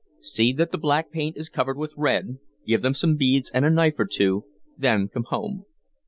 See 0.21 0.51
that 0.53 0.71
the 0.71 0.79
black 0.79 1.11
paint 1.11 1.37
is 1.37 1.47
covered 1.47 1.77
with 1.77 1.93
red, 1.95 2.39
give 2.65 2.81
them 2.81 2.95
some 2.95 3.17
beads 3.17 3.51
and 3.51 3.63
a 3.65 3.69
knife 3.69 3.99
or 3.99 4.05
two, 4.05 4.45
then 4.75 5.07
come 5.09 5.25
home. 5.25 5.65